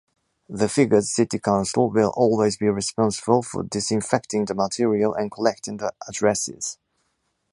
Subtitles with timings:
[0.49, 5.93] The Figueres City Council will always be responsible for disinfecting the material and collecting the
[6.09, 6.79] addresses.